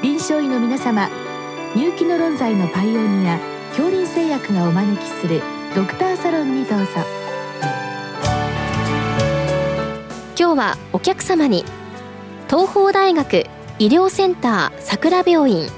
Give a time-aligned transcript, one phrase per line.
[0.00, 1.10] 臨床医の皆様
[1.74, 5.42] 入気の論剤のパイオニア恐林製薬がお招きする
[5.74, 6.86] ドクターサロンにどうぞ。
[10.38, 11.64] 今日はお客様に
[12.48, 13.44] 東邦大学
[13.80, 15.68] 医療センター桜病院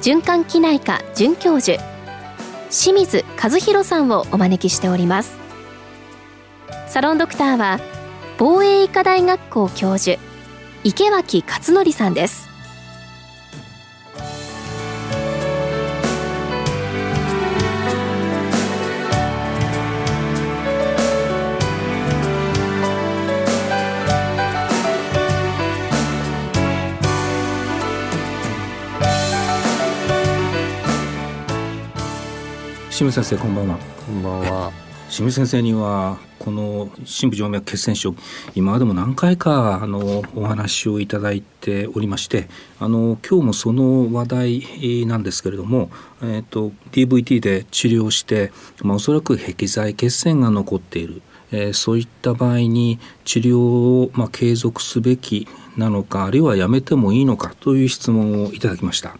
[0.00, 1.82] 循環器内科准教授
[2.70, 5.36] 清水和弘さんをお招きしております。
[6.86, 7.78] サロンドクターは
[8.38, 10.18] 防衛医科大学校教授
[10.82, 12.49] 池脇勝則さんです。
[33.00, 33.78] 清水先生こんばんは。
[33.78, 34.72] こんばんは。
[35.08, 38.14] 清水先生にはこの深部静脈血栓症
[38.54, 45.88] 今までも何回かあのお話をいただいておりましてあの今日もその話題なんですけれども、
[46.20, 48.52] えーと、DVT で治療して、
[48.82, 59.16] まあ、おそらく壁剤血栓が残っている、えー、そういった場合に治療を、まあ、継続すべきなのかあるいはやめてもいいのかという質問をいただきました。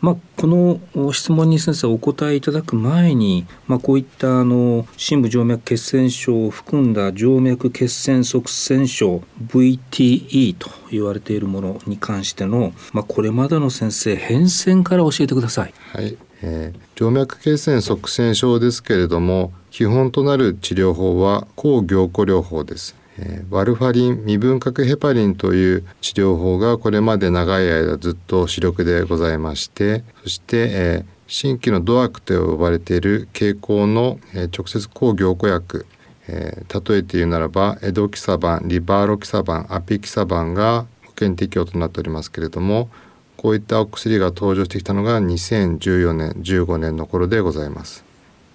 [0.00, 15.74] まあ、この質問に先生お答えいただく前に、まあ、こういったあの深部静脈血栓症を含んだ静脈血栓塞栓症 VTE と言われているものに関しての、まあ、これまでの先生変遷から教えてください。
[15.92, 22.96] はい、えー、静脈血栓塞栓症ですけれども基本となる治療法は抗凝固療法です。
[23.22, 35.86] えワルファリン未分核ヘパリンという治療法がこれまで長い間ずっと主力でございましてそして、え新規のドアクと呼ばれている経口の、え直接抗凝固薬、
[36.28, 42.88] え例えて言うならばエドキサバンリバーロキサバンアピキサバンが保険適用となっておりますけれども
[43.36, 48.09] こういったお薬が登場してきたのが2014年15年の頃でございます。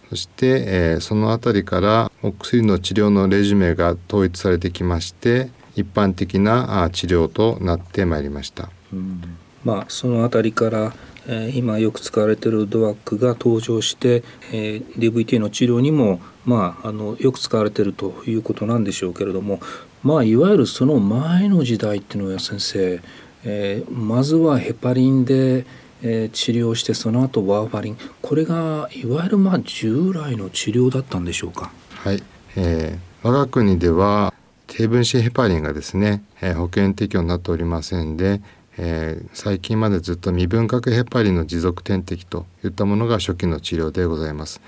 [0.10, 8.70] そして、えー、その辺りからお薬の治療のレジュメが統一されてきまして一般的な治療となってまいりました。
[8.94, 9.22] うん、
[9.64, 10.94] まあその辺りから、
[11.28, 19.60] えー、今よく使われているドアックが登場して、えー、DVT の治療にもまああのよく使われているということなんでしょうけれども、
[20.02, 23.02] まあいわゆるその前の時代っていうのは先生、
[23.44, 25.66] えー、まずはヘパリンで
[26.08, 27.98] えー、治療してその後ワーファリン。
[28.22, 31.72] これがいわゆるまあ従来の治療だったんでしょうか？
[31.90, 32.22] はい、
[32.56, 34.32] えー、我が国では
[34.68, 38.42] 低分子ヘパリンがですね、えー、保険適用になっておりませんで、
[38.78, 44.62] えー、最近までずっと未分核ヘパリンの持続点滴といったものが初期の治療でございます。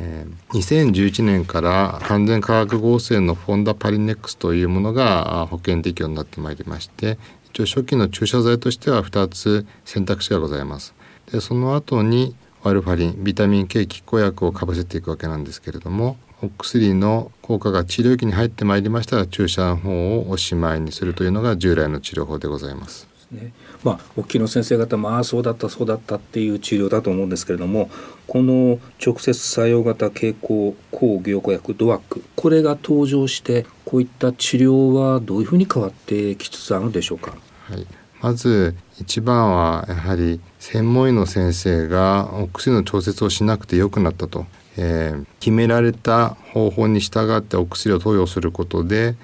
[0.00, 0.58] えー、
[0.92, 7.18] 2011年から完全化学合成のフォンダパリネックスというものが保険適用になってまいりまして
[7.52, 10.94] 一応初期の注射剤としては2つ選択肢がございます。
[11.32, 23.17] でその後にワルファリンビタミン K 拮抗薬をかぶせていくわけなんですけれどもお薬の効果が治療期に入ってまいりましたら注射の方をおしまいにするというのが従来の治療法でございます。
[23.30, 23.52] ね。
[23.84, 27.90] まあ、お聞きの先生方もああそうだったそうだったっていう治療だと思うんですけれども
[28.26, 37.34] この直接作用型経口抗凝固薬ドアックこれが登場してこういった治療はどういうふうに変わってきつつあるんでしょうか？
[37.70, 37.86] はい、
[38.20, 44.46] まず一番はやはり専門医の先生がお薬の調節をしなくてよくなったと、
[44.76, 49.16] えー、決められた方法に従ってお薬を投与することで、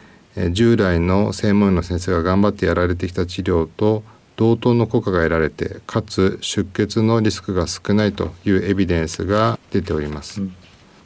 [0.52, 4.02] 従来の専門医の先生が頑張ってやられてきた治療と
[4.36, 10.40] 同等の効果が得られてかつ出血のリスクが少ないというエビデンスが出ております。
[10.40, 10.54] うん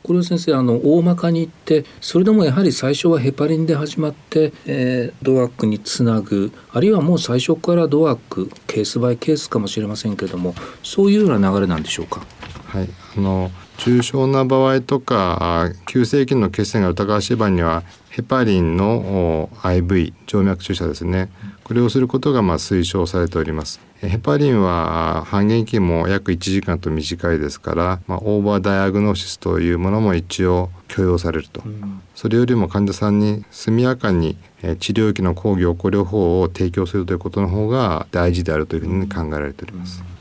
[0.01, 12.23] これは先生あの大まかに言ってそれでもやはり最初はヘパリンで始まって、えー、ドアックにつなぐあるいはもう最初からドアックケースバイケースかもしれませんけれどもそういうような流れなんでしょうか？
[12.69, 12.89] はい
[13.19, 17.83] あの重症な場合とか急性期の血栓が疑わしい場合には
[18.19, 21.31] ヘパリンの IV 静脈注射ですね。
[21.63, 23.79] これをすることがまあ推奨されております。
[24.01, 34.37] ヘパリンは半減期も約1時間と短いですから、まあ、オーバーダイアグノーシスというものも一応許容されると、うん、それよりも患者さんに速やかに
[34.81, 40.03] 治療器の抗凝固療法を提供するということの方が大事であるというふうに考えられております。
[40.03, 40.18] うん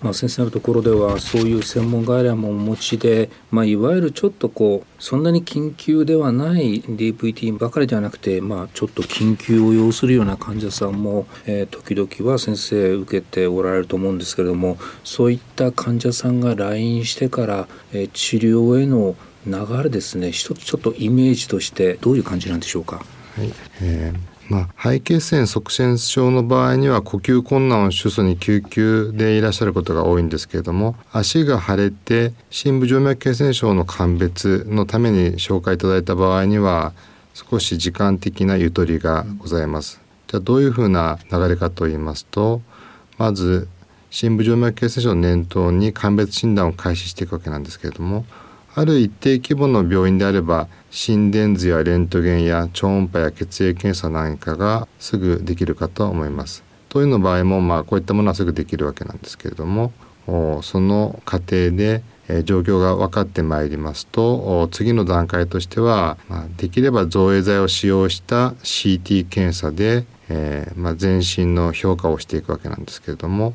[0.00, 19.16] まあ、先生のところではそういう専門外来もお持ちで、まあ、いわゆるちょっとこうそんなに緊急ではない DVT ばかりではなくて、まあ、ちょっと緊急を要するような患者さんも、えー、時々は先生受けておられると思うんですけれどもそういった患者さんが来院してから、えー、治療への
[19.46, 22.96] 流れですね一つちょっとイメージとしてどういう感じなんでしょうか？
[23.36, 23.52] はい
[23.82, 36.94] えーまあ、肺血栓塞栓症の場合には呼吸困難を主訴に救急でいらっしゃることが多いんですけれども足が腫れて深部静脈血栓症の鑑別のために紹介いただいた場合には
[37.34, 40.00] 少し時間的なゆとりがございます。
[40.28, 42.60] じゃあどういうふうな流れかと言いますと
[43.16, 43.68] まず
[44.10, 48.24] 深部静脈血栓症を念頭に鑑別診断を開始していくわけなんですけれども
[48.78, 56.62] ある一定規模の病院であれば心電図やレントゲンや超音波や血液検査なんかがすぐできるかと思います。
[56.88, 59.92] というの場合もまあこういったものはすぐできるわけなんですけれども
[60.62, 62.04] その過程で
[62.44, 73.54] 状況が分かってまいりますと次の段階としては、ま、できれば造影剤を使用した CT 検査で、えーまあ、全身の評価をしていくわけなんですけれども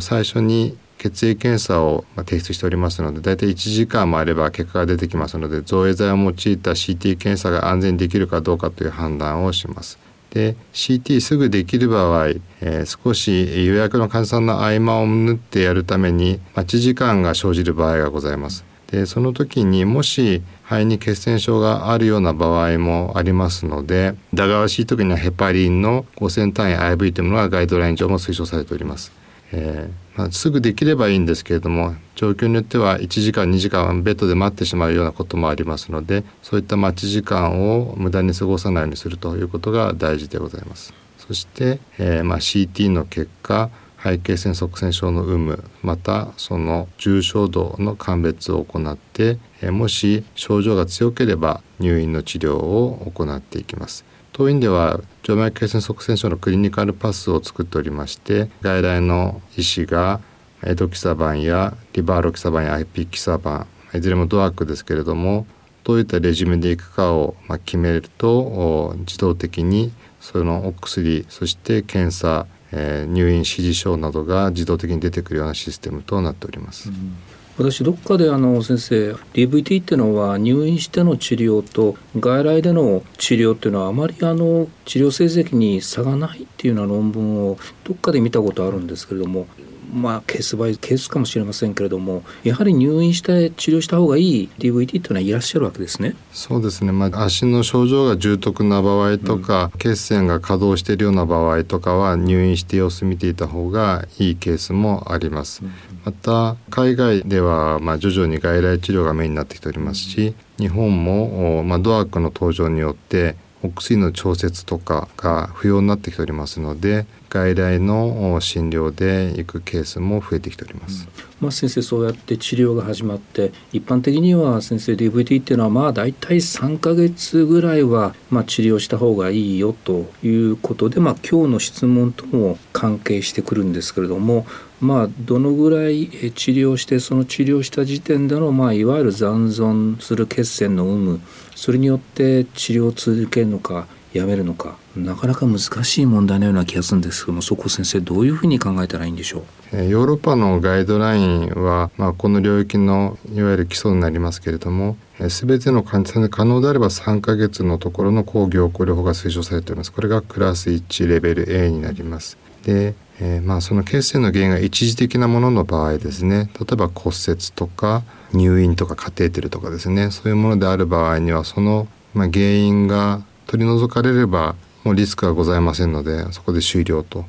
[0.00, 9.98] 最初に血液検査を提出しておりますので大体1時間もあれば結果が出てきますので造影剤を用いた CT 検査が安全にできるかどうかという判断をします。
[10.30, 18.64] で CT すぐできる場合、えー、少し予約の患者さんの合間を縫ってやるために待ち時間が生じる場合がございます。
[18.90, 29.23] でその時にもし肺に血栓症があるような場合もありますので疑わしい時にはヘパリンの5000単位 IV というものがガイドライン上も推奨されております。
[29.56, 40.92] えー、まあ、すぐできればいいんですけれども状況によっては1時間2時間ベッドで待ってしまうようなこともありますのでそういった待ち時間を無駄に過ごさないようにするということが大事でございます。
[41.18, 54.04] そして、えー、まあ、CT の結果肺血栓塞栓症の有無またその重症度の鑑別を行って、え、もし症状が強ければ入院の治療を行っていきます。
[54.36, 60.20] 当院では静脈血栓塞栓症のクリニカルパスを作っておりまして外来の医師が
[60.64, 65.46] エドキサバンやリバーロキサバンや IP キサバンいずれもドアックですけれども
[65.84, 76.88] どういったレジュメでいくかを決めると自動的にそのお薬そして検査、入院指示書などが自動的に出てくるようなシステムとなっております。
[76.88, 77.16] うん
[77.56, 89.46] 私どっかであの先生 DVT っていうのは入院しての治療と外来での治療っていうのはあまりあの治療成績に差がないっていうような論文をどっかで見たことあるんですけれども
[89.92, 96.14] まあケースバイケースかもしれませんけれどもやはり入院して治療した方がいい DVT っていうのはいらっしゃるわけですね。
[96.32, 105.62] そうですね、まあ、足の症状が重篤な場合とか、うん、血栓が稼働しているような場合とかは入院して様子見ていた方がいいケースもあります。
[105.62, 105.72] うん、
[106.04, 121.08] また海外ではまあ徐々に外来治療がメインになってきておりますし日本もまあドアックの登場によってお薬の調節とかが不要になってきておりますので外来の診療で行くケースも増えてきております。
[121.40, 134.46] まあ、先生そうやって治療が始まって一般的には先生 DVT っていうのはまあ大体3ヶ月ぐらいはまあ治療した方がいいよということで、まあ、今日の質問とも関係してくるんですけれども
[134.80, 141.20] まあ、どのぐらい治療してその治療した時点での、まあ、いわゆる残存する血栓の有無
[141.54, 143.86] それによって治療を続けるのか
[144.18, 144.76] やめるのか。
[144.96, 149.76] なかなか難しい問題のような気がするんですけどもそこ先生どういうふうに考えたらいいんでしょう？
[149.84, 159.92] ヨーロッパのガイドラインは、まあ、この領域のいわゆる基礎になりますけれども全ての患者さんで可能であれば3ヶ月のところの抗凝固療法が推奨されております。
[159.92, 162.38] これがクラス1レベル A になります。
[162.64, 166.50] でえー、まあその血栓の原因が一時的なものの場合ですね。
[166.58, 168.02] 例えば骨折とか
[168.32, 170.10] 入院とかカテーテルとかですね。
[170.10, 177.24] そういうものである場合にはその、まあ、原因が取り除かれればもうリスクはございませんのでそこで終了と。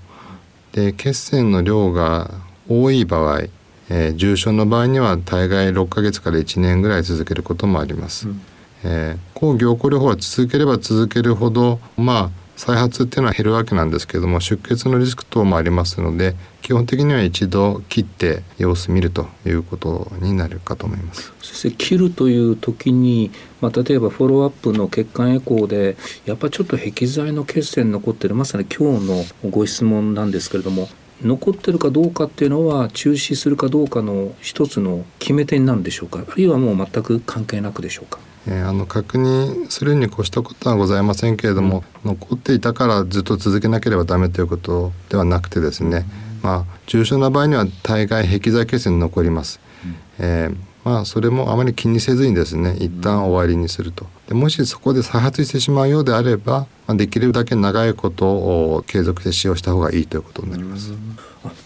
[0.74, 2.31] で血栓の量が
[2.67, 3.43] 多い場合、
[3.89, 8.27] えー、重症の場合には大概6ヶ月から1年ぐらい続けることもあります。
[8.27, 8.41] うん、
[8.84, 21.34] えー、抗凝固療法は続ければ続けるほどまあ再発っていうのは減るわけなんですけども出血のリスク等もありますので基本的には一度切って様子見るということになるかと思います。
[21.42, 23.30] 先生切るという時に、
[23.62, 30.88] まあ、例えばフォローアップの血管エコーでやっぱちょっと壁剤の血栓残ってるまさに今日のご質問なんですけれども
[31.22, 36.20] 残ってるかどうかっていうのは中止するかどうかの一つの決め手になるんでしょうか？
[36.20, 38.20] あるいはもう全く関係なくでしょうか？
[38.48, 46.06] えー、あの確認するに越したことはございませんけれども、うん、残っていたからずっと続けなければダメということではなくてですね、
[46.44, 49.60] うん、まあ重症な場合には大概壁剤血栓に残ります。
[49.84, 54.06] うん、えーまあそれもあまり気にせずにですね一旦終わりにすると。
[54.27, 60.92] でもしそこで再発してしまうようであれば、まあ、できるだけ長いことを継続して使用した方がいいということになります。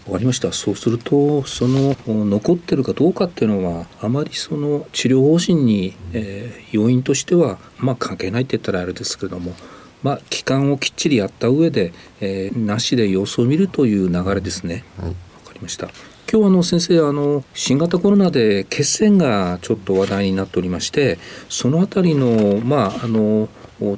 [0.06, 0.52] わかりました。
[0.52, 9.54] そうするとその残ってるかどうかっていうのはあまりその治療方針に、えー、要因としてはまあ関係ないって言ったらあれですけれども
[10.02, 14.82] まあ、期間をきっちりやった上で、えー、なしで様子を見るという流れですね。
[14.98, 15.88] はい、かりました
[16.32, 21.18] 今日あの先生あの新型コロナで血栓がちょっと話題になっておりまして
[21.48, 23.48] そのあたりのまああの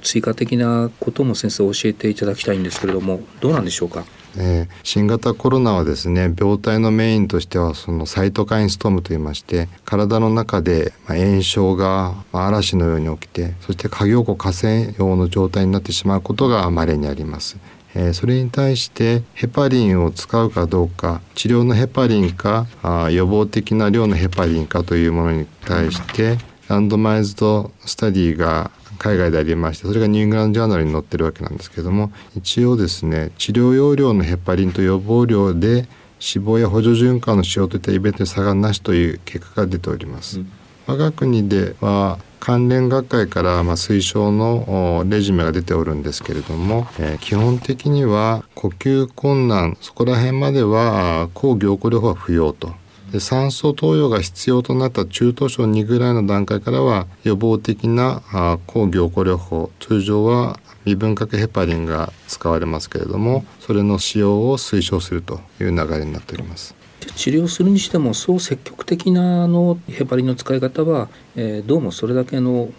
[0.00, 4.06] 追加的なことも先生教えていただきたいんですけれどもどうなんでしょうか？
[4.38, 17.58] えー、新型コロナはですね病態のメインとしてはそのサイトカインストームといいまして体の中で炎症が嵐のように起きてそして過凝固河川用の状態になってしまうことが稀にあります。
[17.94, 35.86] え、それに対してヘパリンを使うかどうか治療のヘパリンかあ予防的な量のヘパリンかというものに対してランドマイズドスタディが海外でありましてそれがニューグランドジャーナルに載ってるわけなんですけども一応ですね治療用量のヘパリンと予防量で
[36.22, 40.38] 脂肪や補助循環の使用といったイベントに差がなしという結果が出ております。
[40.38, 40.52] うん、
[40.86, 52.72] 我が国では関連学会からま推奨のレジュメが出ておるんですけれども、え、基本的には呼吸困難そこら辺までは抗凝固療法は不要と
[53.12, 58.22] で酸素投与が必要となった中等症2ぐらいの段階からは予防的な
[58.66, 66.74] 抗凝固療法通常は未分核ヘパリンが使われますけれどもそれの使用を推奨するという流れになっております。
[67.06, 72.70] 治療するにしてもそう積極的なのヘパリンの使い方は、えー、どうもそれだけの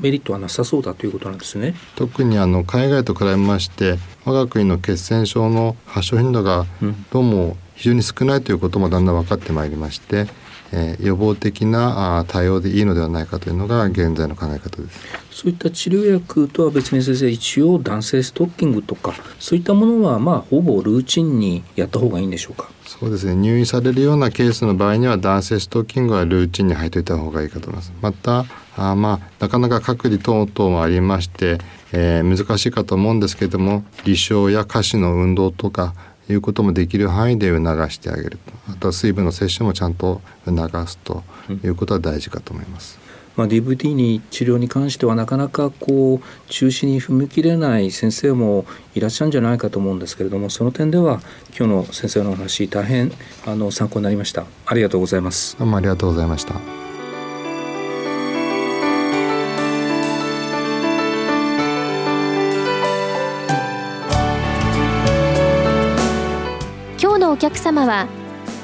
[0.00, 1.74] メリットはなさそうだということなんですね。
[1.96, 6.66] 特にあの海外と比べまして我が国の血栓症の発症頻度が
[7.10, 10.26] どうも非常に少ないということもだんだん分かってまいりまして、
[10.72, 15.00] えー、予防的な対応でいいのではないかというのが現在の考え方です。
[15.30, 22.68] そういった治療薬とは別に先生一応男性ストッキングとかそういったものはまあほぼルーチンにやった方がいいんでしょうか？
[22.84, 23.34] そうですね。
[23.36, 27.92] 入院されるようなケースの場合には男性ストッキングはルーチンに入っておいた方がいいかと思います。
[28.02, 28.44] また
[28.76, 31.58] あまあなかなか隔離等々もありまして、
[31.92, 35.94] えー、難しいかと思うんですけれども離床や下肢の運動とか
[36.32, 38.72] いうこともできる範囲で促してあげると。
[38.72, 41.22] あとは水分の摂取もちゃんと促すと
[41.64, 42.98] いうことは大事かと思います。
[43.36, 51.20] まあ、DVD に治療に関してはなかなかこう中止に踏み切れない先生もいらっしゃるんじゃないかと思うんですけれどもその点では
[51.56, 53.12] 今日の先生のお話大変
[53.46, 54.44] あの参考になりました。
[54.66, 55.56] ありがとうございます。
[55.58, 56.89] どうもありがとうございました
[67.40, 68.06] 客様は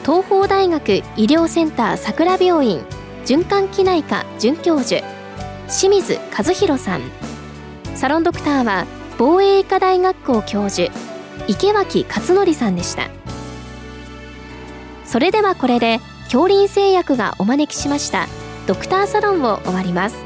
[0.05, 2.85] 東邦大学医療センター桜病院
[3.25, 5.03] 循環器内科准教授
[5.67, 7.01] 清水和弘さん。
[7.97, 8.87] サロンドクターは
[9.19, 10.93] 防衛医科大学校教授
[11.49, 13.09] 池脇勝則さんでした。
[15.07, 18.27] それではこれで恐林製薬がお招きしました
[18.67, 20.26] ドクターサロンを終わります。